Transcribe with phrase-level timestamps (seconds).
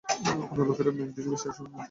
[0.43, 1.79] অন্য লোকেরা মেঘ দেখে বৃষ্টির আশায় আনন্দিত হয়।